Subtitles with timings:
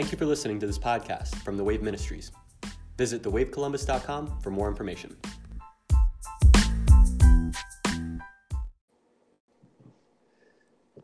[0.00, 2.32] Thank you for listening to this podcast from the Wave Ministries.
[2.96, 5.14] Visit thewavecolumbus.com for more information.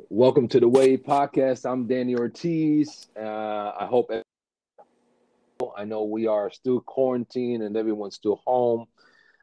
[0.09, 1.71] Welcome to the Wave Podcast.
[1.71, 3.09] I'm Danny Ortiz.
[3.15, 4.11] Uh, I hope
[5.77, 8.87] I know we are still quarantined and everyone's still home.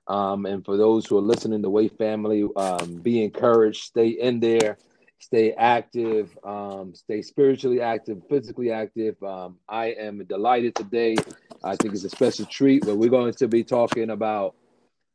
[0.07, 4.39] Um, and for those who are listening, the Wave family, um, be encouraged, stay in
[4.39, 4.79] there,
[5.23, 9.21] stay active, um, stay spiritually active, physically active.
[9.23, 11.15] Um, I am delighted today.
[11.64, 14.55] I think it's a special treat, but we're going to be talking about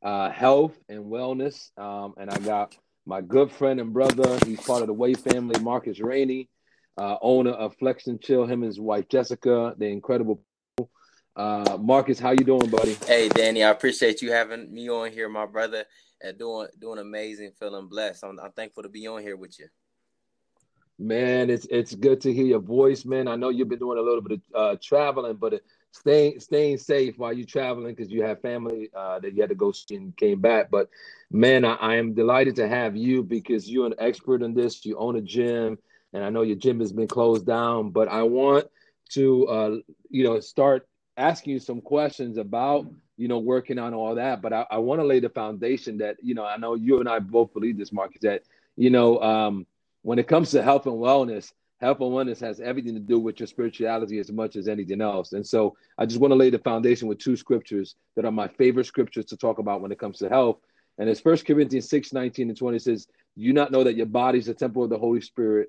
[0.02, 1.70] uh, health and wellness.
[1.78, 4.38] Um, and I got my good friend and brother.
[4.46, 6.48] He's part of the Way family, Marcus Raney,
[6.96, 8.44] uh, owner of Flex and Chill.
[8.44, 10.42] Him and his wife Jessica, the incredible.
[11.36, 12.94] Uh, Marcus, how you doing, buddy?
[13.06, 15.84] Hey, Danny, I appreciate you having me on here, my brother.
[16.20, 18.24] And doing doing amazing, feeling blessed.
[18.24, 19.68] I'm, I'm thankful to be on here with you.
[21.00, 23.28] Man, it's it's good to hear your voice, man.
[23.28, 27.16] I know you've been doing a little bit of uh, traveling, but staying staying safe
[27.18, 30.16] while you're traveling because you have family uh, that you had to go see and
[30.16, 30.72] came back.
[30.72, 30.88] But
[31.30, 34.84] man, I, I, am delighted to have you because you're an expert in this.
[34.84, 35.78] You own a gym,
[36.12, 37.90] and I know your gym has been closed down.
[37.90, 38.66] But I want
[39.10, 39.76] to uh,
[40.10, 44.42] you know start asking you some questions about you know working on all that.
[44.42, 47.08] But I, I want to lay the foundation that you know I know you and
[47.08, 48.42] I both believe this, Mark, is that
[48.76, 49.20] you know.
[49.20, 49.66] Um,
[50.08, 53.38] when it comes to health and wellness, health and wellness has everything to do with
[53.38, 55.34] your spirituality as much as anything else.
[55.34, 58.48] And so I just want to lay the foundation with two scriptures that are my
[58.48, 60.60] favorite scriptures to talk about when it comes to health.
[60.96, 64.38] And it's First Corinthians 6, 19 and 20 says, You not know that your body
[64.38, 65.68] is a temple of the Holy Spirit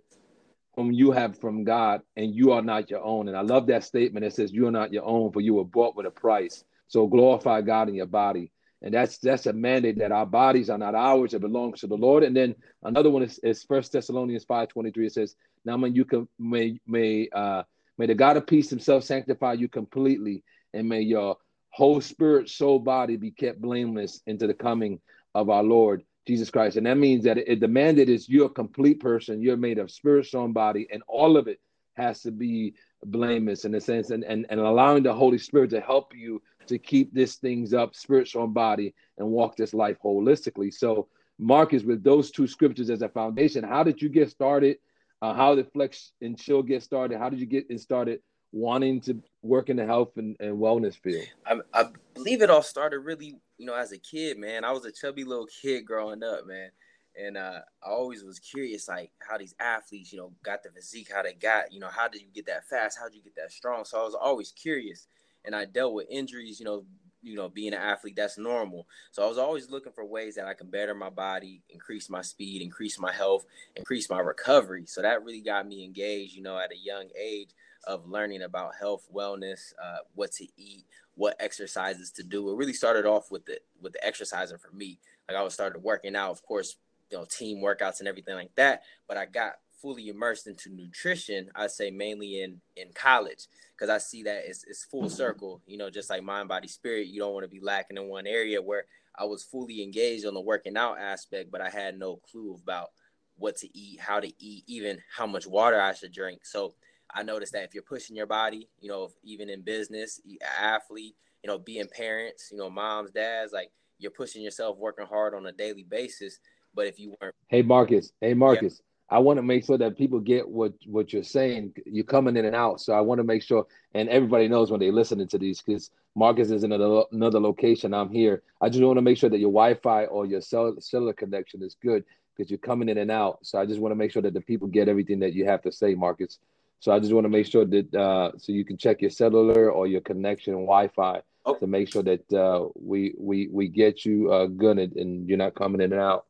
[0.77, 3.27] whom you have from God, and you are not your own.
[3.27, 4.25] And I love that statement.
[4.25, 6.63] It says, You are not your own, for you were bought with a price.
[6.87, 10.77] So glorify God in your body and that's that's a mandate that our bodies are
[10.77, 12.23] not ours it belongs to the lord.
[12.23, 16.05] And then another one is, is first thessalonians 5 23 it says now when you
[16.05, 17.63] can may may uh
[17.97, 20.43] may the god of peace himself sanctify you completely
[20.73, 21.37] and may your
[21.71, 24.99] whole spirit soul body be kept blameless into the coming
[25.35, 26.77] of our lord jesus christ.
[26.77, 30.25] And that means that it, it is you're a complete person you're made of spirit
[30.27, 31.59] soul and body and all of it
[31.95, 35.81] has to be blameless in a sense and, and and allowing the holy spirit to
[35.81, 40.73] help you to keep this things up, spiritual and body, and walk this life holistically.
[40.73, 41.07] So,
[41.37, 44.77] Marcus, with those two scriptures as a foundation, how did you get started?
[45.21, 47.17] Uh, how did Flex and Chill get started?
[47.19, 48.21] How did you get started
[48.51, 51.25] wanting to work in the health and, and wellness field?
[51.45, 54.63] I, I believe it all started really, you know, as a kid, man.
[54.63, 56.71] I was a chubby little kid growing up, man
[57.19, 61.09] and uh, I always was curious, like how these athletes, you know, got the physique,
[61.13, 62.97] how they got, you know, how did you get that fast?
[62.99, 63.85] How did you get that strong?
[63.85, 65.07] So I was always curious,
[65.49, 66.85] and I dealt with injuries, you know,
[67.23, 68.87] you know, being an athlete, that's normal.
[69.09, 72.21] So I was always looking for ways that I can better my body, increase my
[72.21, 73.45] speed, increase my health,
[73.75, 74.85] increase my recovery.
[74.85, 77.49] So that really got me engaged, you know, at a young age
[77.85, 82.47] of learning about health, wellness, uh, what to eat, what exercises to do.
[82.51, 84.99] It really started off with the with the exercising for me.
[85.27, 86.75] Like I was started working out, of course,
[87.09, 88.83] you know, team workouts and everything like that.
[89.07, 93.97] But I got fully immersed into nutrition, I say mainly in in college because I
[93.97, 95.09] see that it's, it's full mm-hmm.
[95.09, 95.61] circle.
[95.65, 97.07] You know, just like mind, body, spirit.
[97.07, 98.85] You don't want to be lacking in one area where
[99.15, 102.89] I was fully engaged on the working out aspect, but I had no clue about
[103.37, 106.45] what to eat, how to eat, even how much water I should drink.
[106.45, 106.73] So
[107.13, 110.21] I noticed that if you're pushing your body, you know, even in business,
[110.59, 115.33] athlete, you know, being parents, you know, moms, dads, like you're pushing yourself, working hard
[115.33, 116.39] on a daily basis.
[116.73, 120.19] But if you weren't, hey Marcus, hey Marcus, I want to make sure that people
[120.19, 121.73] get what what you're saying.
[121.85, 124.79] You're coming in and out, so I want to make sure, and everybody knows when
[124.79, 127.93] they're listening to these because Marcus is in another, another location.
[127.93, 128.43] I'm here.
[128.61, 131.75] I just want to make sure that your Wi-Fi or your cell, cellular connection is
[131.81, 132.03] good
[132.35, 133.39] because you're coming in and out.
[133.43, 135.61] So I just want to make sure that the people get everything that you have
[135.63, 136.39] to say, Marcus.
[136.79, 139.71] So I just want to make sure that uh, so you can check your cellular
[139.71, 141.55] or your connection Wi-Fi oh.
[141.55, 145.37] to make sure that uh, we we we get you uh, good and, and you're
[145.37, 146.25] not coming in and out.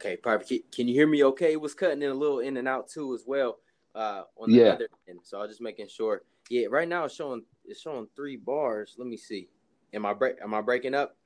[0.00, 0.74] Okay, perfect.
[0.74, 1.22] Can you hear me?
[1.24, 3.58] Okay, it was cutting in a little in and out too as well.
[3.94, 4.68] Uh, on the yeah.
[4.68, 5.18] other end.
[5.24, 6.22] So I was just making sure.
[6.48, 8.94] Yeah, right now it's showing it's showing three bars.
[8.96, 9.48] Let me see.
[9.92, 10.36] Am I break?
[10.42, 11.16] Am I breaking up?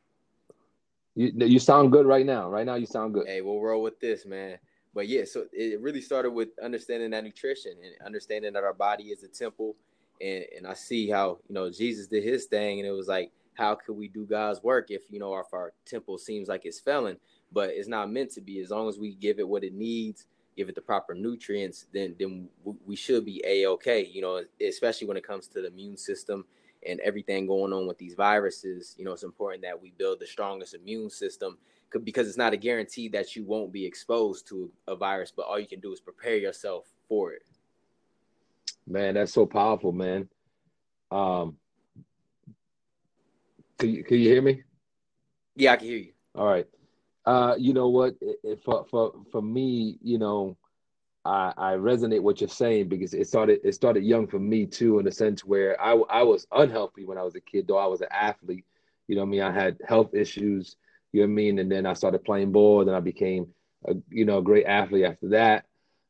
[1.15, 2.51] You you sound good right now.
[2.51, 3.29] Right now you sound good.
[3.29, 4.59] Hey, we'll roll with this, man.
[4.93, 9.05] But yeah, so it really started with understanding that nutrition and understanding that our body
[9.05, 9.77] is a temple.
[10.21, 13.31] And and I see how you know Jesus did his thing, and it was like,
[13.55, 16.81] how could we do God's work if you know if our temple seems like it's
[16.81, 17.19] failing?
[17.55, 18.61] But it's not meant to be.
[18.61, 22.15] As long as we give it what it needs, give it the proper nutrients, then
[22.19, 22.49] then
[22.85, 24.05] we should be a okay.
[24.05, 26.45] You know, especially when it comes to the immune system
[26.87, 28.95] and everything going on with these viruses.
[28.99, 31.57] You know, it's important that we build the strongest immune system
[32.03, 35.61] because it's not a guarantee that you won't be exposed to a virus, but all
[35.61, 37.43] you can do is prepare yourself for it.
[38.87, 40.29] Man, that's so powerful, man.
[41.11, 41.57] Um,
[43.79, 44.63] can you, can you hear me?
[45.57, 46.13] Yeah, I can hear you.
[46.35, 46.67] All right.
[47.27, 48.15] Uh, you know what?
[48.21, 50.57] It, it, for for for me, you know,
[51.25, 54.99] I I resonate what you're saying because it started it started young for me too,
[54.99, 57.87] in the sense where I I was unhealthy when I was a kid, though I
[57.87, 58.65] was an athlete.
[59.09, 60.77] You know, I mean, I had health issues.
[61.13, 61.59] You know what I mean?
[61.59, 63.49] And then I started playing ball, and I became
[63.87, 65.67] a you know a great athlete after that.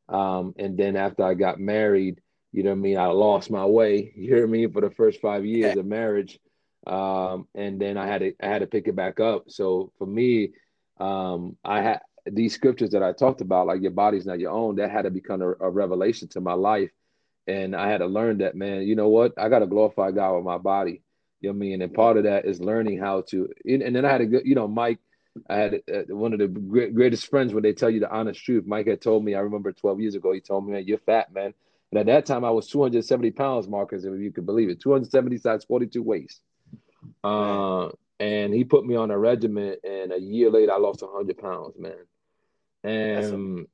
[0.09, 2.21] Um, and then after I got married,
[2.53, 4.13] you know what I mean, I lost my way.
[4.17, 6.41] You hear me for the first five years of marriage,
[6.87, 9.45] um, and then I had to I had to pick it back up.
[9.51, 10.51] So for me,
[10.99, 14.77] um, I had these scriptures that I talked about, like your body's not your own.
[14.77, 16.91] That had to become a, a revelation to my life,
[17.47, 18.83] and I had to learn that, man.
[18.83, 19.33] You know what?
[19.37, 21.03] I got to glorify God with my body.
[21.41, 21.83] You know what I mean?
[21.83, 23.51] And part of that is learning how to.
[23.67, 24.99] And then I had a good, you know, Mike.
[25.51, 28.43] I had uh, one of the great, greatest friends when they tell you the honest
[28.43, 28.65] truth.
[28.67, 31.35] Mike had told me, I remember 12 years ago, he told me, man, you're fat,
[31.35, 31.53] man.
[31.91, 35.39] And at that time, I was 270 pounds, Marcus, if you could believe it, 270
[35.39, 36.41] size 42 waist.
[37.23, 37.91] Uh,
[38.21, 39.81] and he put me on a regiment.
[39.85, 41.93] and a year later, I lost 100 pounds, man.
[42.83, 43.65] And that's a,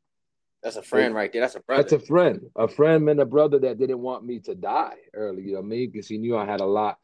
[0.63, 1.41] that's a friend right there.
[1.41, 1.83] That's a brother.
[1.83, 5.43] That's a friend, a friend and a brother that didn't want me to die early.
[5.43, 5.91] You know what I mean?
[5.91, 6.99] Because he knew I had a lot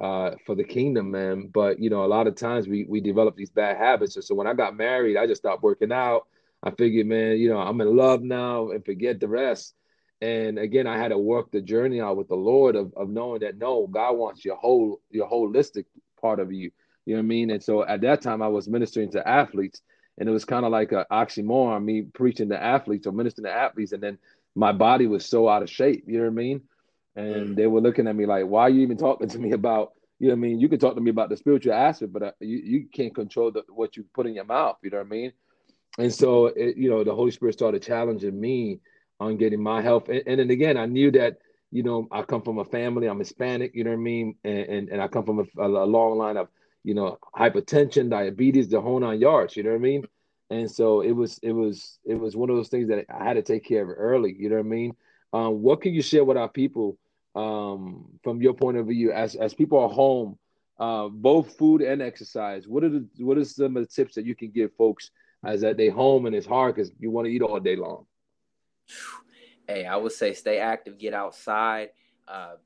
[0.00, 1.50] uh, for the kingdom, man.
[1.52, 4.16] But you know, a lot of times we we develop these bad habits.
[4.16, 6.26] And so when I got married, I just stopped working out.
[6.62, 9.74] I figured, man, you know, I'm in love now and forget the rest.
[10.22, 13.40] And again, I had to work the journey out with the Lord of, of knowing
[13.40, 15.84] that no, God wants your whole your holistic
[16.24, 16.70] part of you.
[17.04, 17.50] You know what I mean?
[17.50, 19.82] And so at that time I was ministering to athletes
[20.16, 23.52] and it was kind of like an oxymoron, me preaching to athletes or ministering to
[23.52, 24.16] athletes, and then
[24.54, 26.04] my body was so out of shape.
[26.06, 26.60] You know what I mean?
[27.16, 27.56] And mm.
[27.56, 30.28] they were looking at me like, "Why are you even talking to me about?" You
[30.28, 30.60] know what I mean?
[30.60, 33.50] You can talk to me about the spiritual aspect, but uh, you, you can't control
[33.50, 34.76] the, what you put in your mouth.
[34.82, 35.32] You know what I mean?
[35.98, 38.80] And so, it, you know, the Holy Spirit started challenging me
[39.18, 40.08] on getting my health.
[40.08, 41.38] And, and then again, I knew that,
[41.74, 44.36] you know, I come from a family, I'm Hispanic, you know what I mean?
[44.44, 46.48] And, and, and I come from a, a long line of
[46.84, 49.56] you know, hypertension, diabetes, the whole nine yards.
[49.56, 50.04] You know what I mean?
[50.50, 53.34] And so it was, it was, it was one of those things that I had
[53.34, 54.36] to take care of early.
[54.38, 54.94] You know what I mean?
[55.32, 56.98] Um, what can you share with our people
[57.34, 60.38] um, from your point of view as as people are home,
[60.78, 62.68] uh, both food and exercise?
[62.68, 65.10] What are the what are some of the tips that you can give folks
[65.44, 68.06] as that they home and it's hard because you want to eat all day long?
[69.68, 71.90] Hey, I would say stay active, get outside.
[72.28, 72.56] Uh,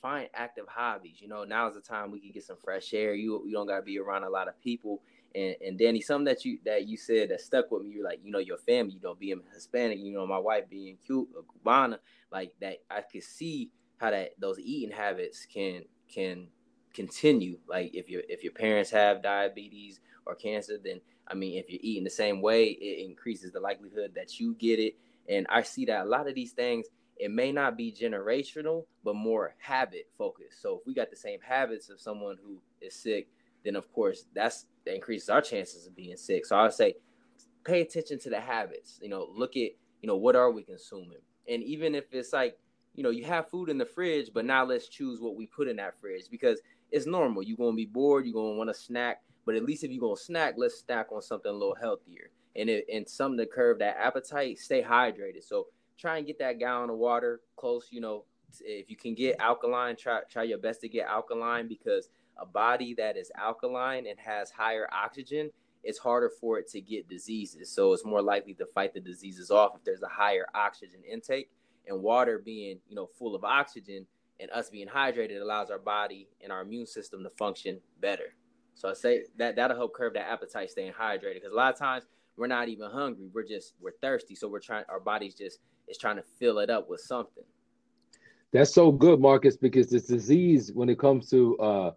[0.00, 1.20] find active hobbies.
[1.20, 3.14] You know, now's the time we can get some fresh air.
[3.14, 5.02] You you don't gotta be around a lot of people.
[5.34, 7.94] And and Danny, something that you that you said that stuck with me.
[7.94, 10.96] You're like, you know, your family, you know, being Hispanic, you know, my wife being
[11.04, 11.28] cute,
[11.64, 11.98] Cubana,
[12.32, 12.78] like that.
[12.90, 16.48] I could see how that those eating habits can can
[16.94, 17.58] continue.
[17.68, 21.80] Like if your if your parents have diabetes or cancer, then I mean, if you're
[21.82, 24.96] eating the same way, it increases the likelihood that you get it.
[25.28, 26.86] And I see that a lot of these things
[27.18, 30.62] it may not be generational, but more habit focused.
[30.62, 33.28] So if we got the same habits of someone who is sick,
[33.64, 36.46] then of course that's that increases our chances of being sick.
[36.46, 36.94] So I would say
[37.64, 38.98] pay attention to the habits.
[39.02, 39.70] You know, look at,
[40.00, 41.18] you know, what are we consuming?
[41.48, 42.56] And even if it's like,
[42.94, 45.68] you know, you have food in the fridge, but now let's choose what we put
[45.68, 46.60] in that fridge because
[46.90, 47.42] it's normal.
[47.42, 50.16] You're gonna be bored, you're gonna want to snack, but at least if you're gonna
[50.16, 52.30] snack, let's snack on something a little healthier.
[52.58, 55.46] And it, and something to curb that appetite, stay hydrated.
[55.46, 57.86] So try and get that gallon of water close.
[57.90, 58.24] You know,
[58.60, 62.08] if you can get alkaline, try try your best to get alkaline because
[62.40, 65.50] a body that is alkaline and has higher oxygen,
[65.84, 67.70] it's harder for it to get diseases.
[67.70, 71.50] So it's more likely to fight the diseases off if there's a higher oxygen intake.
[71.86, 74.06] And water being, you know, full of oxygen
[74.40, 78.34] and us being hydrated allows our body and our immune system to function better.
[78.74, 81.78] So I say that that'll help curb that appetite staying hydrated because a lot of
[81.78, 82.04] times
[82.38, 83.28] we're not even hungry.
[83.34, 84.34] We're just we're thirsty.
[84.34, 87.44] So we're trying our body's just is trying to fill it up with something.
[88.52, 91.90] That's so good, Marcus, because this disease, when it comes to uh,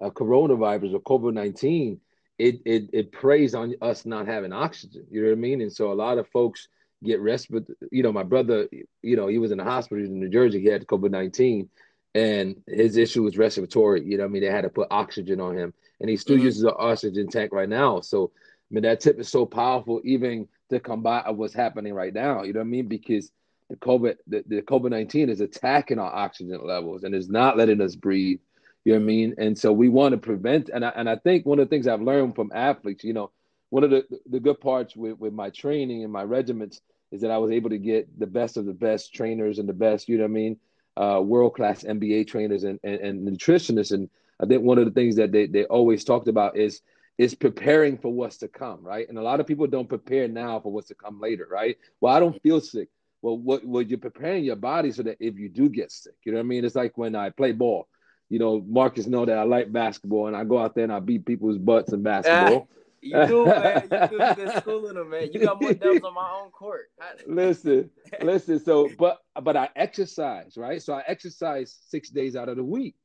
[0.00, 2.00] a coronavirus or COVID nineteen,
[2.38, 5.06] it, it it preys on us not having oxygen.
[5.10, 5.60] You know what I mean?
[5.62, 6.68] And so a lot of folks
[7.02, 7.76] get respiratory.
[7.90, 8.68] You know, my brother,
[9.02, 10.60] you know, he was in the hospital in New Jersey.
[10.60, 11.70] He had COVID nineteen,
[12.14, 14.04] and his issue was respiratory.
[14.04, 16.46] You know, I mean, they had to put oxygen on him, and he still mm-hmm.
[16.46, 18.00] uses an oxygen tank right now.
[18.00, 18.32] So,
[18.74, 22.42] mean, that tip is so powerful, even to combat what's happening right now.
[22.42, 22.88] You know what I mean?
[22.88, 23.30] Because
[23.70, 27.80] the COVID, the, the COVID nineteen is attacking our oxygen levels and is not letting
[27.80, 28.40] us breathe.
[28.84, 29.34] You know what I mean?
[29.38, 30.68] And so we want to prevent.
[30.68, 33.30] And I, and I think one of the things I've learned from athletes, you know,
[33.70, 37.30] one of the the good parts with with my training and my regiments is that
[37.30, 40.18] I was able to get the best of the best trainers and the best, you
[40.18, 40.56] know what I mean,
[40.96, 43.92] uh, world class NBA trainers and, and and nutritionists.
[43.92, 46.82] And I think one of the things that they they always talked about is
[47.18, 49.08] is preparing for what's to come, right?
[49.08, 51.78] And a lot of people don't prepare now for what's to come later, right?
[52.00, 52.88] Well, I don't feel sick.
[53.22, 56.32] well, what what you're preparing your body so that if you do get sick, you
[56.32, 56.64] know what I mean?
[56.64, 57.88] It's like when I play ball.
[58.30, 60.98] You know, Marcus know that I like basketball, and I go out there and I
[60.98, 62.68] beat people's butts in ah, basketball.
[63.00, 63.82] You do, man.
[63.82, 65.28] You do good schooling them, man.
[65.30, 66.90] You got more dubs on my own court.
[67.26, 67.90] listen,
[68.22, 68.58] listen.
[68.58, 70.82] So, but but I exercise, right?
[70.82, 72.96] So I exercise six days out of the week.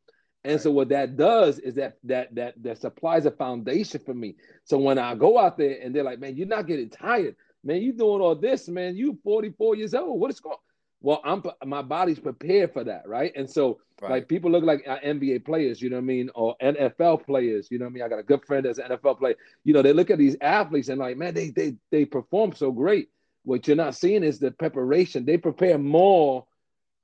[0.44, 0.62] And right.
[0.62, 4.36] so what that does is that that that that supplies a foundation for me.
[4.64, 7.82] So when I go out there and they're like, man, you're not getting tired, man,
[7.82, 8.96] You're doing all this, man.
[8.96, 10.20] You 44 years old.
[10.20, 10.58] What is going?
[11.02, 13.32] Well, I'm my body's prepared for that, right?
[13.36, 14.12] And so right.
[14.12, 17.70] like people look like uh, NBA players, you know what I mean, or NFL players,
[17.72, 18.04] you know what I mean.
[18.04, 19.36] I got a good friend that's an NFL player.
[19.64, 22.72] You know, they look at these athletes and like, man, they they they perform so
[22.72, 23.10] great.
[23.44, 25.26] What you're not seeing is the preparation.
[25.26, 26.46] They prepare more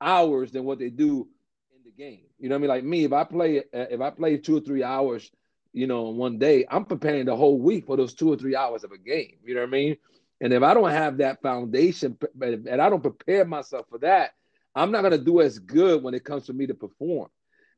[0.00, 1.26] hours than what they do
[1.74, 2.25] in the game.
[2.38, 2.68] You know what I mean?
[2.68, 5.30] Like me, if I play uh, if I play two or three hours,
[5.72, 8.56] you know, in one day, I'm preparing the whole week for those two or three
[8.56, 9.36] hours of a game.
[9.44, 9.96] You know what I mean?
[10.40, 14.32] And if I don't have that foundation and I don't prepare myself for that,
[14.74, 17.28] I'm not to do as good when it comes for me to perform.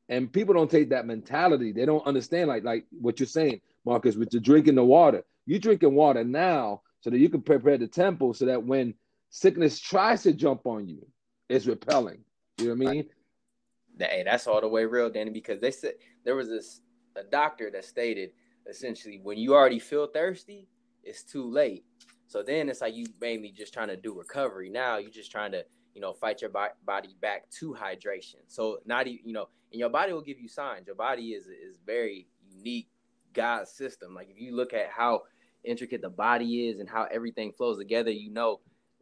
[0.09, 1.71] And people don't take that mentality.
[1.71, 5.23] They don't understand, like, like what you're saying, Marcus, with the drinking the water.
[5.45, 8.95] You're drinking water now so that you can prepare the temple so that when
[9.29, 11.07] sickness tries to jump on you,
[11.47, 12.23] it's repelling.
[12.57, 13.05] You know what I mean?
[13.99, 16.81] Hey, that's all the way real, Danny, because they said there was this
[17.15, 18.31] a doctor that stated
[18.69, 20.67] essentially when you already feel thirsty,
[21.03, 21.85] it's too late.
[22.27, 24.69] So then it's like you mainly just trying to do recovery.
[24.69, 25.65] Now you're just trying to,
[25.95, 28.41] you know, fight your body back to hydration.
[28.47, 30.87] So not even, you know, and your body will give you signs.
[30.87, 32.89] Your body is is very unique
[33.33, 34.13] God system.
[34.13, 35.23] Like if you look at how
[35.63, 38.59] intricate the body is and how everything flows together, you know,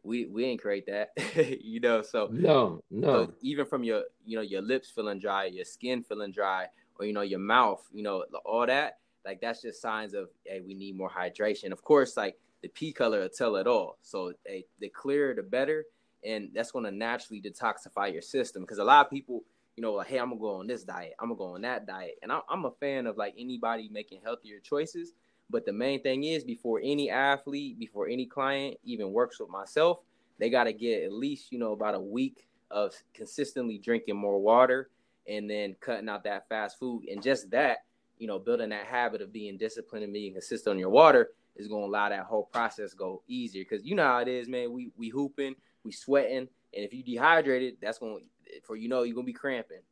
[0.08, 1.10] we we ain't create that.
[1.62, 3.26] you know, so no, no.
[3.26, 6.66] So even from your, you know, your lips feeling dry, your skin feeling dry,
[6.98, 10.60] or you know, your mouth, you know, all that, like that's just signs of hey,
[10.66, 11.70] we need more hydration.
[11.70, 13.98] Of course, like the P color will tell it all.
[14.02, 15.84] So they, the clearer the better,
[16.24, 18.62] and that's going to naturally detoxify your system.
[18.62, 19.44] Because a lot of people,
[19.76, 21.86] you know, like, hey, I'm gonna go on this diet, I'm gonna go on that
[21.86, 25.12] diet, and I'm, I'm a fan of like anybody making healthier choices.
[25.50, 30.00] But the main thing is, before any athlete, before any client even works with myself,
[30.38, 34.38] they got to get at least you know about a week of consistently drinking more
[34.38, 34.90] water
[35.26, 37.78] and then cutting out that fast food and just that
[38.18, 41.68] you know building that habit of being disciplined and being consistent on your water is
[41.68, 43.64] gonna allow that whole process go easier.
[43.64, 44.72] Cause you know how it is, man.
[44.72, 46.48] We we hooping, we sweating, and
[46.84, 48.18] if you dehydrated, that's gonna
[48.62, 49.82] for you know you're gonna be cramping.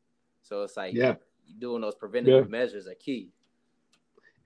[0.42, 1.14] So it's like yeah,
[1.58, 2.50] doing those preventative yeah.
[2.50, 3.30] measures are key.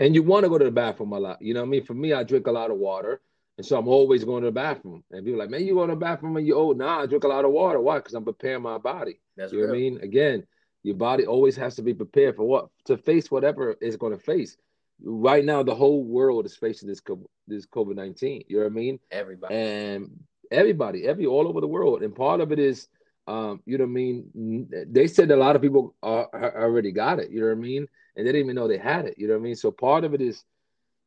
[0.00, 1.40] And you want to go to the bathroom a lot.
[1.40, 1.85] You know what I mean?
[1.85, 3.21] For me, I drink a lot of water.
[3.59, 5.04] And so I'm always going to the bathroom.
[5.11, 6.78] And people like, man, you go to the bathroom and you're old.
[6.78, 7.78] Nah, I drink a lot of water.
[7.80, 7.99] Why?
[7.99, 9.21] Because I'm preparing my body.
[9.37, 10.00] That's you know what I mean?
[10.00, 10.47] Again,
[10.83, 12.69] your body always has to be prepared for what?
[12.87, 14.57] To face whatever it's going to face
[15.02, 17.00] right now the whole world is facing this
[17.47, 18.45] this COVID nineteen.
[18.49, 19.00] You know what I mean?
[19.11, 22.88] Everybody and everybody, every all over the world, and part of it is,
[23.26, 24.71] um, you know what I mean.
[24.88, 27.30] They said a lot of people are, are already got it.
[27.30, 27.87] You know what I mean?
[28.21, 29.15] And they didn't even know they had it.
[29.17, 29.57] You know what I mean?
[29.57, 30.45] So part of it is,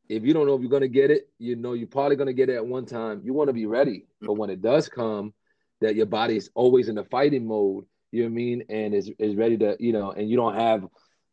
[0.09, 2.49] if you don't know if you're gonna get it, you know you're probably gonna get
[2.49, 3.21] it at one time.
[3.23, 5.31] You want to be ready, but when it does come,
[5.79, 7.85] that your body is always in the fighting mode.
[8.11, 8.63] You know what I mean?
[8.67, 10.87] And is is ready to, you know, and you don't have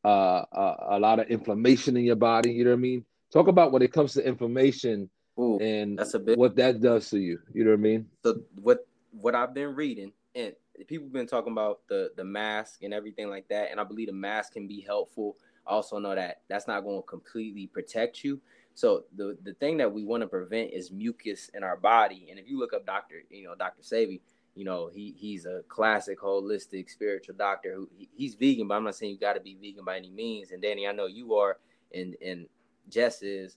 [0.04, 2.52] uh, a, a, lot of inflammation in your body.
[2.52, 3.06] You know what I mean?
[3.32, 5.08] Talk about when it comes to inflammation
[5.38, 7.38] Ooh, and that's a bit what that does to you.
[7.54, 8.06] You know what I mean?
[8.22, 10.54] So what what I've been reading and
[10.86, 14.08] people have been talking about the the mask and everything like that, and I believe
[14.08, 15.36] the mask can be helpful.
[15.66, 18.40] Also know that that's not going to completely protect you.
[18.74, 22.28] So the the thing that we want to prevent is mucus in our body.
[22.30, 24.20] And if you look up Doctor, you know Doctor Sebi,
[24.54, 28.84] you know he he's a classic holistic spiritual doctor who he, he's vegan but i'm
[28.84, 31.34] not saying you got to be vegan by any means and danny i know you
[31.34, 31.58] are
[31.94, 32.46] and and
[32.88, 33.56] jess is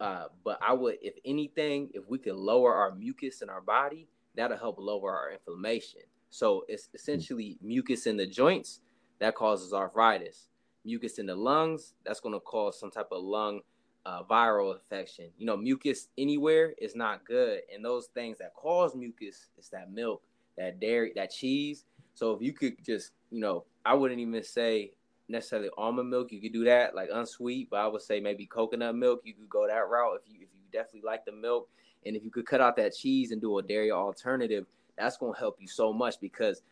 [0.00, 4.06] uh, but i would if anything if we could lower our mucus in our body
[4.36, 6.00] that'll help lower our inflammation
[6.30, 8.80] so it's essentially mucus in the joints
[9.18, 10.48] that causes arthritis
[10.88, 13.60] mucus in the lungs that's going to cause some type of lung
[14.06, 15.26] uh, viral infection.
[15.36, 19.92] You know, mucus anywhere is not good, and those things that cause mucus is that
[19.92, 20.22] milk,
[20.56, 21.84] that dairy, that cheese.
[22.14, 24.92] So if you could just, you know, I wouldn't even say
[25.28, 26.32] necessarily almond milk.
[26.32, 29.20] You could do that, like unsweet, but I would say maybe coconut milk.
[29.24, 31.68] You could go that route if you if you definitely like the milk,
[32.06, 34.64] and if you could cut out that cheese and do a dairy alternative,
[34.96, 36.62] that's gonna help you so much because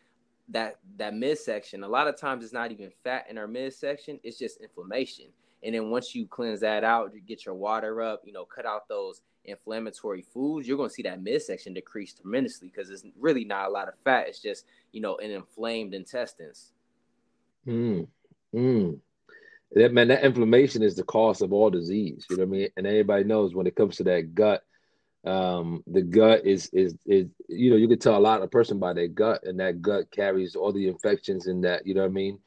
[0.49, 4.39] that that midsection a lot of times it's not even fat in our midsection it's
[4.39, 5.25] just inflammation
[5.63, 8.65] and then once you cleanse that out, you get your water up, you know, cut
[8.65, 13.43] out those inflammatory foods, you're going to see that midsection decrease tremendously because it's really
[13.43, 14.27] not a lot of fat.
[14.27, 16.73] It's just, you know, an inflamed intestines.
[17.65, 18.07] Mm.
[18.53, 18.99] Mm.
[19.73, 22.25] That man, that inflammation is the cause of all disease.
[22.29, 22.69] You know what I mean?
[22.77, 24.63] And everybody knows when it comes to that gut,
[25.27, 28.79] um, the gut is is is you know you can tell a lot of person
[28.79, 31.85] by their gut, and that gut carries all the infections in that.
[31.85, 32.39] You know what I mean?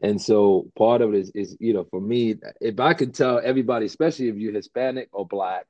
[0.00, 3.40] And so part of it is is you know for me, if I could tell
[3.42, 5.66] everybody, especially if you're Hispanic or black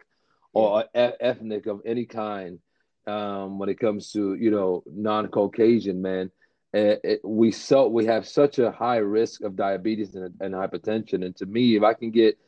[0.52, 2.60] or ethnic of any kind,
[3.06, 6.30] um, when it comes to you know non-Caucasian man,
[6.72, 11.24] it, it, we so we have such a high risk of diabetes and, and hypertension.
[11.24, 12.38] And to me, if I can get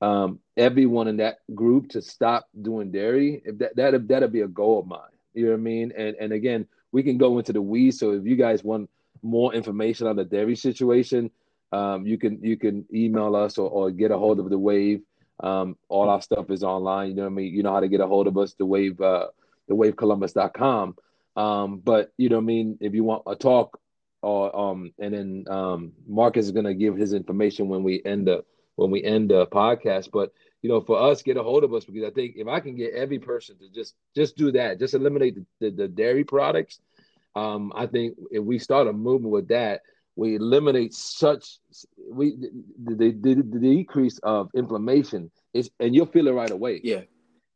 [0.00, 4.48] um, everyone in that group to stop doing dairy, if that that that'd be a
[4.48, 5.00] goal of mine.
[5.34, 5.92] You know what I mean?
[5.96, 7.98] And and again, we can go into the weeds.
[7.98, 8.90] So if you guys want
[9.22, 11.30] more information on the dairy situation,
[11.72, 15.02] um, you can you can email us or, or get a hold of the Wave.
[15.42, 17.10] Um, all our stuff is online.
[17.10, 17.54] You know what I mean?
[17.54, 18.54] You know how to get a hold of us.
[18.54, 19.28] The Wave, uh,
[19.68, 20.96] the WaveColumbus.com.
[21.36, 22.78] Um, but you know what I mean?
[22.80, 23.80] If you want a talk,
[24.22, 28.44] or um, and then um, Marcus is gonna give his information when we end the
[28.80, 30.10] when we end the podcast.
[30.10, 30.32] But
[30.62, 32.76] you know, for us, get a hold of us because I think if I can
[32.76, 36.80] get every person to just just do that, just eliminate the, the, the dairy products.
[37.36, 39.82] Um, I think if we start a movement with that,
[40.16, 41.58] we eliminate such
[42.10, 42.36] we
[42.82, 46.80] the, the, the, decrease of inflammation is and you'll feel it right away.
[46.82, 47.02] Yeah.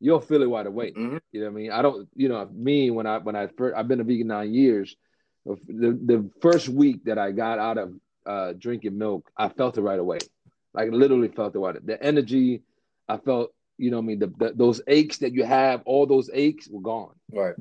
[0.01, 0.91] You'll feel it right away.
[0.91, 1.17] Mm-hmm.
[1.33, 1.71] You know what I mean?
[1.73, 4.53] I don't, you know, me when I when I first I've been a vegan nine
[4.53, 4.95] years.
[5.47, 7.95] The the first week that I got out of
[8.27, 10.19] uh, drinking milk, I felt it right away.
[10.75, 11.87] Like literally felt it.
[11.87, 12.63] The energy,
[13.09, 16.29] I felt, you know, I mean, the, the, those aches that you have, all those
[16.35, 17.15] aches were gone.
[17.33, 17.55] Right.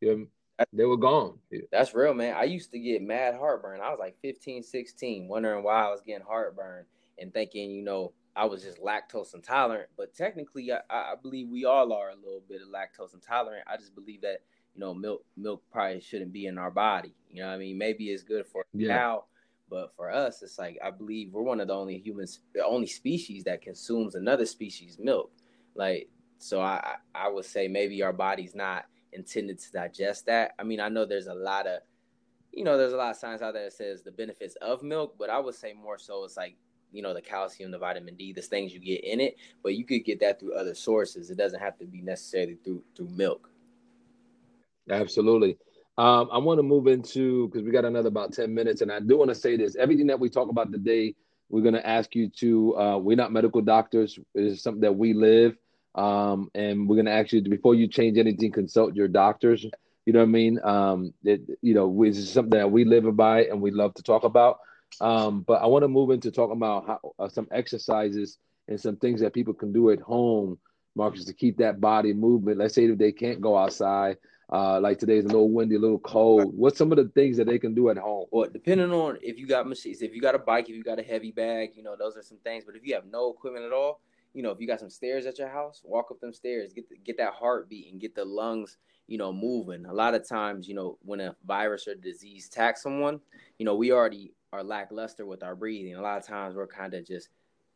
[0.00, 0.26] You know,
[0.72, 1.38] they were gone.
[1.70, 2.34] That's real, man.
[2.34, 3.80] I used to get mad heartburn.
[3.80, 6.86] I was like 15, 16, wondering why I was getting heartburn
[7.18, 9.90] and thinking, you know, I was just lactose intolerant.
[9.96, 13.64] But technically, I, I believe we all are a little bit of lactose intolerant.
[13.66, 14.40] I just believe that,
[14.74, 17.14] you know, milk milk probably shouldn't be in our body.
[17.30, 17.78] You know I mean?
[17.78, 18.88] Maybe it's good for yeah.
[18.88, 19.24] now
[19.68, 22.86] but for us, it's like I believe we're one of the only humans, the only
[22.86, 25.30] species that consumes another species' milk.
[25.74, 26.08] Like,
[26.38, 30.52] so I I would say maybe our body's not intended to digest that.
[30.58, 31.80] I mean, I know there's a lot of,
[32.52, 35.16] you know, there's a lot of science out there that says the benefits of milk,
[35.18, 36.56] but I would say more so it's like
[36.92, 39.84] you know the calcium the vitamin d the things you get in it but you
[39.84, 43.50] could get that through other sources it doesn't have to be necessarily through through milk
[44.90, 45.58] absolutely
[45.98, 49.00] um, I want to move into because we got another about 10 minutes, and I
[49.00, 51.14] do want to say this everything that we talk about today,
[51.48, 55.14] we're going to ask you to, uh, we're not medical doctors, it's something that we
[55.14, 55.56] live.
[55.94, 59.64] Um, and we're going to ask you to, before you change anything, consult your doctors.
[60.04, 60.60] You know what I mean?
[60.62, 64.24] Um, it, you know, is something that we live by and we love to talk
[64.24, 64.58] about.
[65.00, 68.96] Um, but I want to move into talking about how, uh, some exercises and some
[68.96, 70.58] things that people can do at home,
[70.94, 72.58] Marcus, to keep that body movement.
[72.58, 74.18] Let's say if they can't go outside,
[74.52, 76.56] uh, like today's a little windy, a little cold.
[76.56, 78.26] What's some of the things that they can do at home?
[78.30, 81.00] Well, depending on if you got machines, if you got a bike, if you got
[81.00, 82.64] a heavy bag, you know, those are some things.
[82.64, 84.00] But if you have no equipment at all,
[84.34, 86.88] you know, if you got some stairs at your house, walk up them stairs, get
[86.88, 88.76] the, get that heartbeat and get the lungs,
[89.08, 89.86] you know, moving.
[89.86, 93.18] A lot of times, you know, when a virus or disease attacks someone,
[93.58, 95.96] you know, we already are lackluster with our breathing.
[95.96, 97.30] A lot of times we're kind of just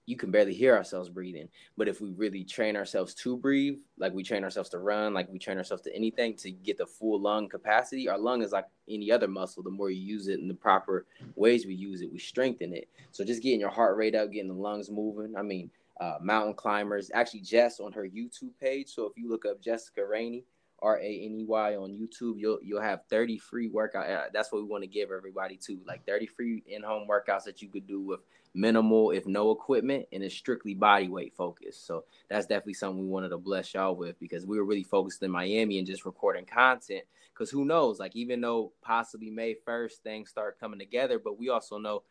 [0.06, 1.48] you can barely hear ourselves breathing.
[1.76, 5.30] But if we really train ourselves to breathe, like we train ourselves to run, like
[5.30, 8.66] we train ourselves to anything to get the full lung capacity, our lung is like
[8.88, 9.62] any other muscle.
[9.62, 12.88] The more you use it in the proper ways we use it, we strengthen it.
[13.12, 15.36] So just getting your heart rate up, getting the lungs moving.
[15.36, 17.10] I mean, uh, mountain climbers.
[17.14, 18.88] Actually, Jess on her YouTube page.
[18.88, 20.44] So if you look up Jessica Raney,
[20.82, 24.08] R A N E Y on YouTube, you'll you'll have 30 free workout.
[24.08, 27.62] Uh, that's what we want to give everybody too, like 30 free in-home workouts that
[27.62, 28.20] you could do with
[28.54, 31.86] minimal, if no equipment, and it's strictly body weight focused.
[31.86, 35.22] So that's definitely something we wanted to bless y'all with because we were really focused
[35.22, 37.04] in Miami and just recording content.
[37.32, 41.48] Because who knows, like even though possibly May 1st things start coming together, but we
[41.48, 42.02] also know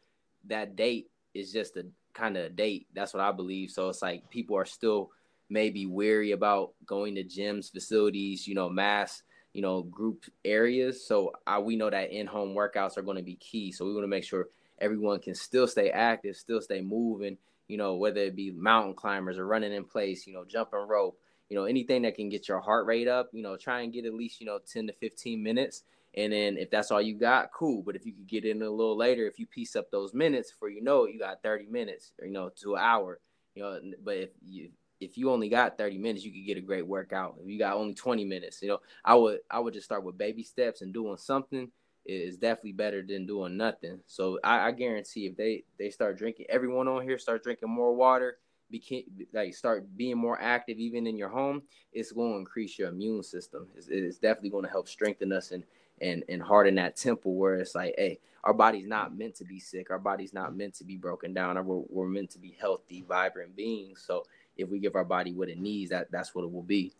[0.47, 2.87] that date is just a kind of a date.
[2.93, 3.69] That's what I believe.
[3.71, 5.11] So it's like people are still
[5.49, 11.05] maybe weary about going to gyms, facilities, you know, mass, you know, group areas.
[11.05, 13.71] So I, we know that in-home workouts are going to be key.
[13.71, 14.47] So we want to make sure
[14.79, 19.37] everyone can still stay active, still stay moving, you know, whether it be mountain climbers
[19.37, 22.59] or running in place, you know, jumping rope, you know, anything that can get your
[22.59, 25.41] heart rate up, you know, try and get at least, you know, 10 to 15
[25.41, 25.83] minutes.
[26.15, 27.81] And then if that's all you got, cool.
[27.83, 30.51] But if you could get in a little later, if you piece up those minutes
[30.57, 33.19] for you know, you got 30 minutes, or, you know, to an hour,
[33.55, 36.61] you know, but if you, if you only got 30 minutes, you could get a
[36.61, 37.35] great workout.
[37.41, 40.17] If you got only 20 minutes, you know, I would I would just start with
[40.17, 41.71] baby steps and doing something
[42.05, 43.99] is definitely better than doing nothing.
[44.07, 47.93] So I, I guarantee if they they start drinking, everyone on here start drinking more
[47.93, 48.37] water,
[48.71, 52.89] became like start being more active even in your home, it's going to increase your
[52.89, 53.67] immune system.
[53.75, 55.63] It's, it's definitely going to help strengthen us and
[56.01, 59.59] and and harden that temple where it's like, hey, our body's not meant to be
[59.59, 59.91] sick.
[59.91, 61.63] Our body's not meant to be broken down.
[61.65, 64.03] We're, we're meant to be healthy, vibrant beings.
[64.05, 64.23] So
[64.59, 66.93] if we give our body what it needs, that that's what it will be.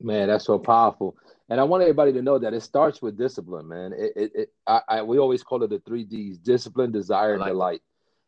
[0.00, 1.16] Man, that's so powerful.
[1.48, 3.92] And I want everybody to know that it starts with discipline, man.
[3.92, 7.40] It, it, it I, I, we always call it the three D's: discipline, desire, and
[7.40, 7.82] like delight.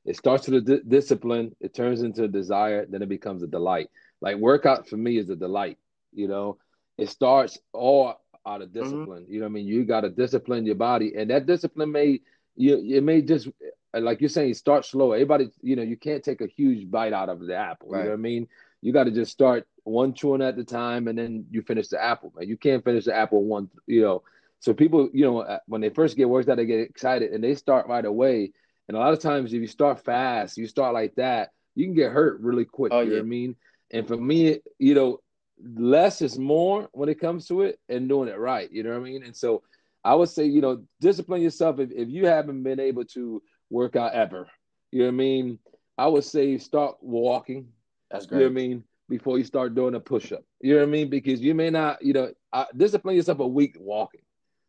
[0.05, 0.11] It.
[0.11, 3.89] it starts with a discipline, it turns into a desire, then it becomes a delight.
[4.21, 5.79] Like workout for me is a delight.
[6.13, 6.59] You know,
[6.99, 8.81] it starts all out of mm-hmm.
[8.81, 9.23] discipline.
[9.23, 9.33] Mm-hmm.
[9.33, 9.67] You know what I mean?
[9.67, 12.21] You got to discipline your body, and that discipline may
[12.57, 13.49] you it may just
[13.95, 15.13] like you're saying start slow.
[15.13, 17.91] Everybody, you know, you can't take a huge bite out of the apple.
[17.91, 17.99] Right.
[17.99, 18.49] You know what I mean?
[18.81, 22.03] You got to just start one chewing at the time, and then you finish the
[22.03, 22.33] apple.
[22.37, 23.69] Man, you can't finish the apple one.
[23.87, 24.23] You know,
[24.61, 27.43] so people, you know, uh, when they first get worked out, they get excited and
[27.43, 28.53] they start right away.
[28.89, 31.95] And a lot of times, if you start fast, you start like that, you can
[31.95, 32.93] get hurt really quick.
[32.93, 33.11] Oh, you yeah.
[33.11, 33.57] know what I mean?
[33.93, 35.21] And for me, you know,
[35.63, 38.71] less is more when it comes to it and doing it right.
[38.73, 39.23] You know what I mean?
[39.23, 39.63] And so
[40.05, 43.97] I would say, you know, discipline yourself if, if you haven't been able to work
[43.97, 44.47] out ever.
[44.91, 45.59] You know what I mean?
[45.97, 47.69] I would say start walking.
[48.11, 48.41] That's great.
[48.41, 48.85] You know what I mean?
[49.09, 50.45] Before you start doing a push up.
[50.61, 51.09] You know what I mean?
[51.09, 54.21] Because you may not, you know, uh, discipline yourself a week walking.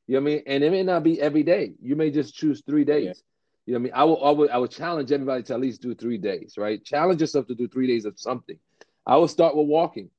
[0.07, 0.43] You know what I mean?
[0.47, 1.73] And it may not be every day.
[1.81, 3.05] You may just choose three days.
[3.05, 3.13] Yeah.
[3.65, 3.93] You know what I mean?
[3.95, 6.83] I will, I would I would challenge everybody to at least do three days, right?
[6.83, 8.57] Challenge yourself to do three days of something.
[9.05, 10.09] I would start with walking.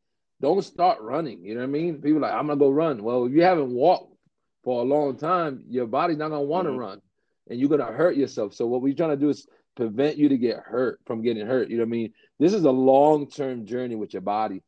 [0.40, 1.44] Don't start running.
[1.44, 2.00] You know what I mean?
[2.00, 3.02] People like, I'm gonna go run.
[3.02, 4.16] Well, if you haven't walked
[4.62, 6.80] for a long time, your body's not gonna want to mm-hmm.
[6.80, 7.02] run,
[7.48, 8.54] and you're gonna hurt yourself.
[8.54, 11.68] So what we're trying to do is prevent you to get hurt from getting hurt.
[11.68, 12.12] You know what I mean?
[12.38, 14.62] This is a long term journey with your body.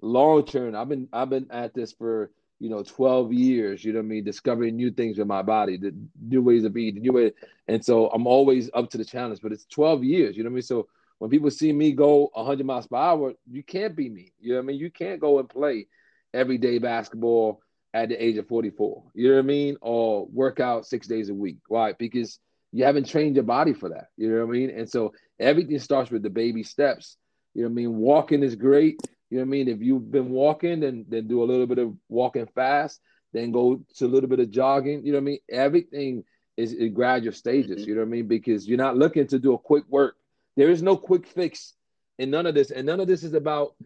[0.00, 0.74] Long term.
[0.74, 3.84] I've been I've been at this for you know 12 years.
[3.84, 4.24] You know what I mean?
[4.24, 7.32] Discovering new things with my body, the new ways of eating, new way.
[7.66, 9.40] And so I'm always up to the challenge.
[9.42, 10.36] But it's 12 years.
[10.36, 10.62] You know what I mean?
[10.62, 10.88] So
[11.18, 14.32] when people see me go 100 miles per hour, you can't be me.
[14.40, 14.78] You know what I mean?
[14.78, 15.86] You can't go and play
[16.32, 17.60] everyday basketball
[17.94, 19.02] at the age of 44.
[19.14, 19.76] You know what I mean?
[19.80, 21.58] Or work out six days a week.
[21.68, 21.92] Why?
[21.92, 22.38] Because
[22.72, 24.08] you haven't trained your body for that.
[24.16, 24.70] You know what I mean?
[24.70, 27.16] And so everything starts with the baby steps.
[27.54, 27.96] You know what I mean?
[27.96, 29.00] Walking is great.
[29.30, 29.68] You know what I mean?
[29.68, 33.00] If you've been walking, then then do a little bit of walking fast,
[33.32, 35.04] then go to a little bit of jogging.
[35.04, 35.38] You know what I mean?
[35.50, 36.24] Everything
[36.56, 37.82] is in gradual stages.
[37.82, 37.88] Mm-hmm.
[37.88, 38.28] You know what I mean?
[38.28, 40.16] Because you're not looking to do a quick work
[40.58, 41.74] there is no quick fix
[42.18, 43.76] in none of this, and none of this is about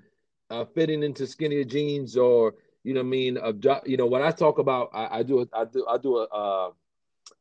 [0.49, 3.39] uh, fitting into skinnier jeans or you know what I mean.
[3.87, 6.25] you know when I talk about, I, I do a, I do I do a
[6.25, 6.71] uh,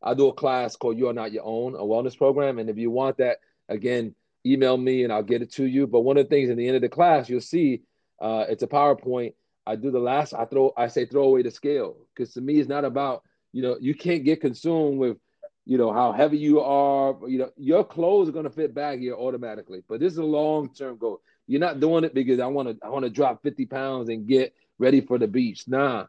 [0.02, 2.78] I do a class called "You Are Not Your Own," a wellness program, and if
[2.78, 3.38] you want that,
[3.70, 5.88] again, email me and I'll get it to you.
[5.88, 7.82] But one of the things in the end of the class, you'll see
[8.20, 9.34] uh, it's a PowerPoint.
[9.66, 10.34] I do the last.
[10.34, 10.74] I throw.
[10.78, 13.94] I say throw away the scale because to me, it's not about you know you
[13.94, 15.18] can't get consumed with
[15.66, 19.00] you know how heavy you are you know your clothes are going to fit back
[19.00, 22.68] here automatically but this is a long-term goal you're not doing it because i want
[22.68, 25.68] to i want to drop 50 pounds and get ready for the beach.
[25.68, 26.06] Nah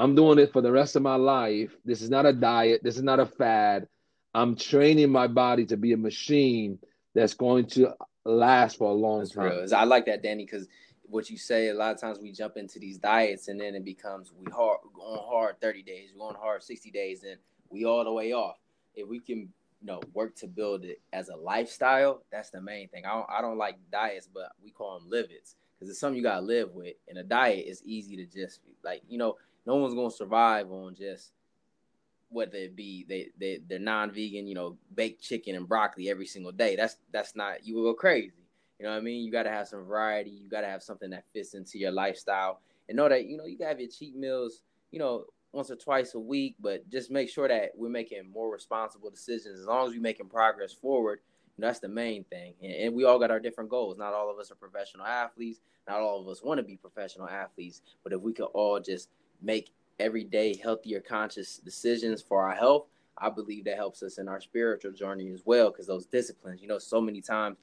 [0.00, 1.70] i'm doing it for the rest of my life.
[1.84, 2.80] This is not a diet.
[2.82, 3.86] This is not a fad.
[4.34, 6.78] I'm training my body to be a machine
[7.14, 7.92] that's going to
[8.24, 9.50] last for a long that's time.
[9.50, 9.74] Real.
[9.74, 10.68] i like that danny because
[11.02, 13.84] what you say a lot of times we jump into these diets and then it
[13.84, 17.38] becomes we hard on hard 30 days we're on hard 60 days and
[17.70, 18.56] we all the way off.
[18.94, 19.38] If we can
[19.80, 23.04] you know work to build it as a lifestyle that's the main thing.
[23.06, 26.22] I don't, I don't like diets but we call them livids because it's something you
[26.22, 29.94] gotta live with and a diet is easy to just like you know no one's
[29.94, 31.32] gonna survive on just
[32.30, 36.52] whether it be they, they they're non-vegan you know baked chicken and broccoli every single
[36.52, 36.76] day.
[36.76, 38.32] That's that's not you will go crazy.
[38.78, 39.22] You know what i mean?
[39.22, 40.30] You got to have some variety.
[40.30, 42.60] You got to have something that fits into your lifestyle.
[42.88, 45.70] And know that you know you got to have your cheat meals you know once
[45.70, 49.58] or twice a week, but just make sure that we're making more responsible decisions.
[49.58, 51.20] As long as we're making progress forward,
[51.62, 52.54] that's the main thing.
[52.62, 53.98] And, and, we all got our different goals.
[53.98, 55.60] Not all of us are professional athletes.
[55.88, 57.82] Not all of us want to be professional athletes.
[58.02, 59.08] But if we could all just
[59.42, 62.86] make everyday healthier, conscious decisions for our health,
[63.18, 65.70] I believe that helps us in our spiritual journey as well.
[65.70, 67.56] Because those disciplines, you know, so many times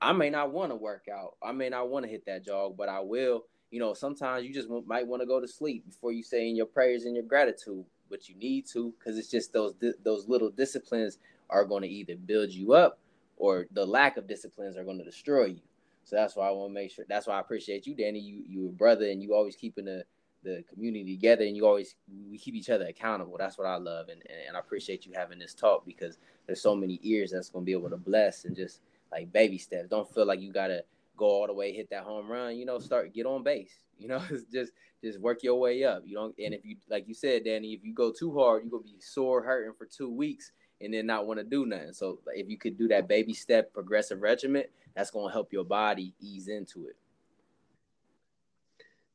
[0.00, 1.36] I may not want to work out.
[1.42, 4.52] I may not want to hit that jog, but I will you know, sometimes you
[4.52, 7.24] just might want to go to sleep before you say in your prayers and your
[7.24, 9.74] gratitude, but you need to because it's just those
[10.04, 12.98] those little disciplines are going to either build you up
[13.42, 15.60] or the lack of disciplines are going to destroy you.
[16.04, 17.04] So that's why I want to make sure.
[17.08, 18.20] That's why I appreciate you, Danny.
[18.20, 20.04] You you a brother, and you always keeping the
[20.44, 21.96] the community together, and you always
[22.30, 23.36] we keep each other accountable.
[23.36, 26.76] That's what I love, and and I appreciate you having this talk because there's so
[26.76, 29.88] many ears that's going to be able to bless and just like baby steps.
[29.88, 30.84] Don't feel like you gotta
[31.16, 33.74] go all the way, hit that home run, you know, start get on base.
[34.02, 34.20] You know,
[34.52, 34.72] just
[35.04, 36.02] just work your way up.
[36.04, 38.70] You don't and if you like you said, Danny, if you go too hard, you're
[38.72, 40.50] gonna be sore hurting for two weeks
[40.82, 41.92] and then not want to do nothing.
[41.92, 44.64] So if you could do that baby step progressive regimen,
[44.94, 46.96] that's gonna help your body ease into it.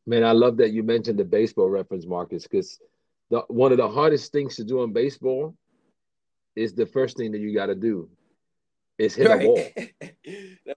[0.06, 2.80] Man, I love that you mentioned the baseball reference, Marcus, because
[3.30, 5.56] the one of the hardest things to do in baseball
[6.56, 8.10] is the first thing that you got to do
[8.98, 9.42] is hit right.
[9.42, 10.14] a ball.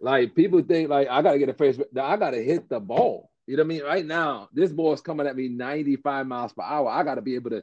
[0.00, 1.76] Like people think like I gotta get a face.
[2.00, 3.32] I gotta hit the ball.
[3.46, 3.82] You know what I mean?
[3.82, 6.88] Right now, this ball is coming at me 95 miles per hour.
[6.88, 7.62] I got to be able to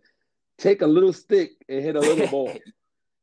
[0.64, 2.54] take a little stick and hit a little ball.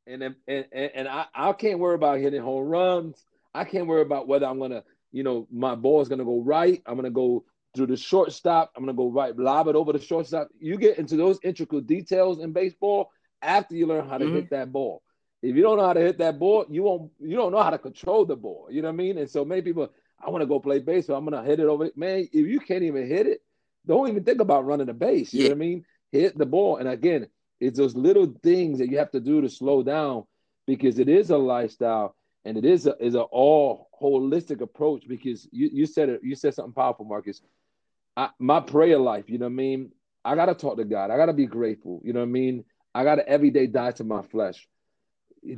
[0.06, 3.24] And, and, and, and I, I can't worry about hitting home runs.
[3.54, 6.24] I can't worry about whether I'm going to, you know, my ball is going to
[6.24, 6.82] go right.
[6.84, 7.44] I'm going to go
[7.76, 8.72] through the shortstop.
[8.74, 10.48] I'm going to go right, lob it over the shortstop.
[10.58, 14.34] You get into those intricate details in baseball after you learn how to mm-hmm.
[14.34, 15.00] hit that ball.
[15.42, 17.12] If you don't know how to hit that ball, you won't.
[17.20, 18.66] You don't know how to control the ball.
[18.68, 19.16] You know what I mean?
[19.16, 21.16] And so many people, I want to go play baseball.
[21.16, 21.88] I'm gonna hit it over.
[21.94, 23.42] Man, if you can't even hit it,
[23.86, 25.32] don't even think about running the base.
[25.32, 25.48] You yeah.
[25.48, 25.84] know what I mean?
[26.12, 26.76] Hit the ball.
[26.76, 27.28] And again,
[27.60, 30.24] it's those little things that you have to do to slow down
[30.66, 35.06] because it is a lifestyle and it is a is a all holistic approach.
[35.06, 36.20] Because you you said it.
[36.22, 37.42] You said something powerful, Marcus.
[38.16, 39.24] I, my prayer life.
[39.28, 39.92] You know what I mean?
[40.24, 41.10] I gotta talk to God.
[41.10, 42.00] I gotta be grateful.
[42.04, 42.64] You know what I mean?
[42.94, 44.66] I gotta every day die to my flesh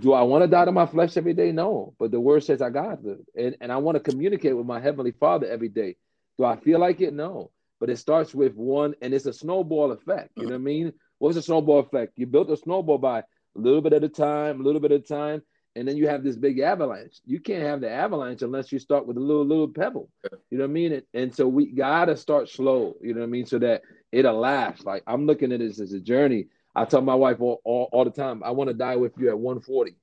[0.00, 1.52] do I want to die to my flesh every day?
[1.52, 1.94] No.
[1.98, 3.18] But the word says I got to.
[3.36, 5.96] And, and I want to communicate with my heavenly father every day.
[6.38, 7.12] Do I feel like it?
[7.12, 7.50] No.
[7.82, 10.30] But it starts with one, and it's a snowball effect.
[10.36, 10.92] You know what I mean?
[11.18, 12.12] What's a snowball effect?
[12.16, 13.24] You built a snowball by a
[13.56, 15.42] little bit at a time, a little bit at a time,
[15.74, 17.16] and then you have this big avalanche.
[17.26, 20.08] You can't have the avalanche unless you start with a little little pebble.
[20.50, 20.92] You know what I mean?
[20.92, 22.94] And, and so we gotta start slow.
[23.02, 23.46] You know what I mean?
[23.46, 24.86] So that it'll last.
[24.86, 28.04] Like I'm looking at this as a journey I tell my wife all, all, all
[28.04, 29.94] the time, I want to die with you at 140.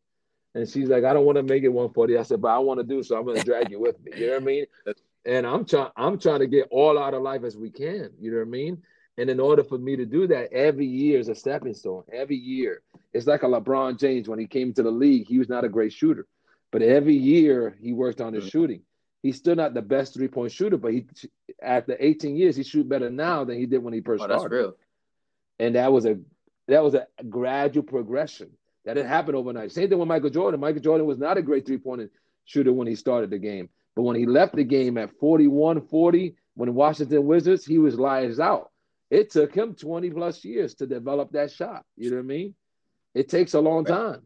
[0.55, 2.17] And she's like, I don't want to make it 140.
[2.17, 3.17] I said, but I want to do so.
[3.17, 4.11] I'm going to drag you with me.
[4.15, 4.65] You know what I mean?
[5.25, 8.12] And I'm trying, I'm trying to get all out of life as we can.
[8.19, 8.82] You know what I mean?
[9.17, 12.03] And in order for me to do that, every year is a stepping stone.
[12.12, 15.27] Every year, it's like a LeBron James when he came to the league.
[15.27, 16.25] He was not a great shooter,
[16.71, 18.49] but every year he worked on his mm-hmm.
[18.49, 18.82] shooting.
[19.21, 21.05] He's still not the best three point shooter, but he
[21.62, 24.43] after 18 years he shoot better now than he did when he first oh, started.
[24.43, 24.75] That's real.
[25.60, 26.17] And that was a
[26.69, 28.51] that was a gradual progression.
[28.86, 29.73] That didn't happen overnight.
[29.73, 30.62] Same thing with Michael Jordan.
[30.62, 32.10] Michael Jordan was not a great three point
[32.45, 33.69] shooter when he started the game.
[33.95, 38.39] But when he left the game at 41 40, when Washington Wizards, he was lights
[38.39, 38.71] out.
[39.10, 41.84] It took him 20 plus years to develop that shot.
[41.95, 42.56] You know what I mean?
[43.15, 44.21] It takes a long time.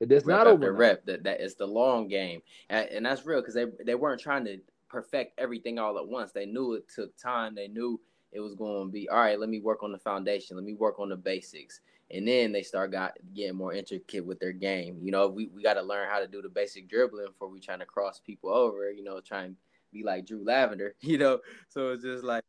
[0.00, 1.04] It does rep not over rep.
[1.06, 4.44] That that is the long game, and, and that's real because they they weren't trying
[4.46, 6.32] to perfect everything all at once.
[6.32, 7.54] They knew it took time.
[7.54, 8.00] They knew
[8.32, 9.38] it was going to be all right.
[9.38, 10.56] Let me work on the foundation.
[10.56, 14.38] Let me work on the basics, and then they start got getting more intricate with
[14.38, 14.98] their game.
[15.02, 17.60] You know, we, we got to learn how to do the basic dribbling before we
[17.60, 18.90] trying to cross people over.
[18.90, 19.56] You know, try and
[19.92, 20.94] be like Drew Lavender.
[21.00, 22.44] You know, so it's just like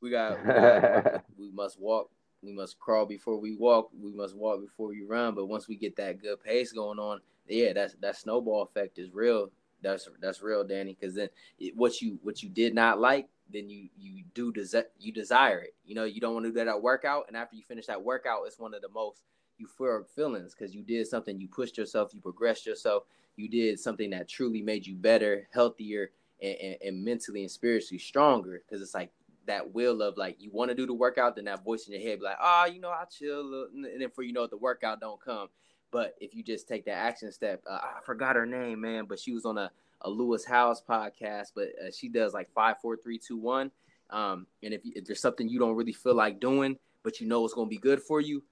[0.00, 2.10] we got we, got, we must walk.
[2.42, 3.90] We must crawl before we walk.
[4.00, 5.34] We must walk before we run.
[5.34, 9.12] But once we get that good pace going on, yeah, that's that snowball effect is
[9.12, 9.50] real.
[9.82, 10.96] That's that's real, Danny.
[10.98, 14.84] Because then it, what you what you did not like then you you do desi-
[14.98, 15.74] you desire it.
[15.84, 18.42] You know, you don't want to do that workout, and after you finish that workout,
[18.46, 19.22] it's one of the most
[19.60, 23.04] euphoric feelings because you did something, you pushed yourself, you progressed yourself,
[23.36, 27.98] you did something that truly made you better, healthier, and, and, and mentally and spiritually
[27.98, 28.62] stronger.
[28.64, 29.10] Because it's like
[29.46, 32.02] that will of like you want to do the workout, then that voice in your
[32.02, 35.00] head be like, oh, you know, I chill, and then for you know the workout
[35.00, 35.48] don't come.
[35.90, 39.18] But if you just take that action step, uh, I forgot her name, man, but
[39.18, 39.70] she was on a
[40.02, 43.70] a Lewis Howes podcast, but uh, she does like five, four, three, two, one.
[44.10, 47.44] Um, and if, if there's something you don't really feel like doing, but you know
[47.44, 48.42] it's going to be good for you,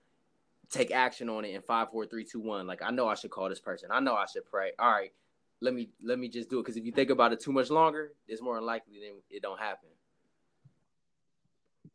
[0.71, 2.67] take action on it in five, four, three, two, one.
[2.67, 3.91] Like I know I should call this person.
[3.93, 4.73] I know I should pray.
[4.79, 5.13] All right,
[5.61, 6.63] let me let me just do it.
[6.63, 9.59] Because if you think about it too much longer, it's more likely than it don't
[9.59, 9.89] happen.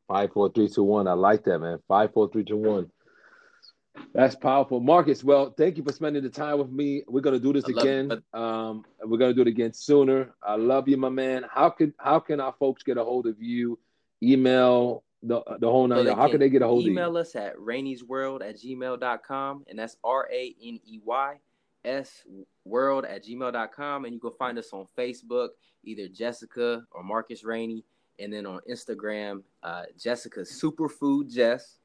[0.07, 1.07] Five, four, three, two, one.
[1.07, 1.79] I like that, man.
[1.87, 2.91] Five, four, three, two, one.
[4.13, 5.23] That's powerful, Marcus.
[5.23, 7.03] Well, thank you for spending the time with me.
[7.07, 8.21] We're gonna do this again.
[8.33, 10.33] Um, we're gonna do it again sooner.
[10.43, 11.45] I love you, my man.
[11.49, 13.79] How can how can our folks get a hold of you?
[14.21, 16.05] Email the the whole nine.
[16.05, 16.91] So how can they get a hold of you?
[16.91, 21.39] Email us at raneysworld at gmail.com and that's R A N E Y
[21.85, 22.23] S
[22.65, 24.05] world at gmail.com.
[24.05, 25.49] And you can find us on Facebook,
[25.83, 27.83] either Jessica or Marcus Raney,
[28.19, 31.79] and then on Instagram, uh, Jessica Superfood Jess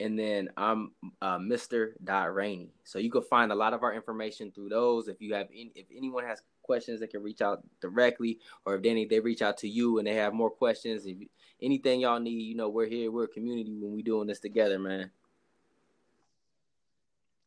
[0.00, 1.92] and then I'm uh, Mr.
[2.02, 2.70] Dot Raney.
[2.84, 5.08] So you can find a lot of our information through those.
[5.08, 8.82] If you have, any, if anyone has questions, they can reach out directly, or if
[8.82, 11.06] they they reach out to you and they have more questions.
[11.06, 11.18] If
[11.62, 13.10] anything y'all need, you know, we're here.
[13.12, 15.10] We're a community when we doing this together, man.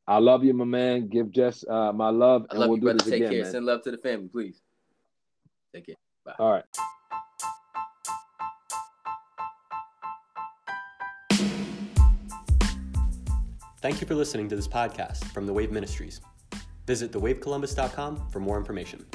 [0.07, 1.07] I love you, my man.
[1.07, 2.99] Give Jess uh, my love, I love we'll you, brother.
[2.99, 3.43] Take again, care.
[3.43, 3.51] Man.
[3.51, 4.61] Send love to the family, please.
[5.73, 5.95] Take care.
[6.25, 6.35] Bye.
[6.39, 6.65] All right.
[13.83, 16.21] Thank you for listening to this podcast from The Wave Ministries.
[16.87, 19.05] Visit thewavecolumbus.com for more information.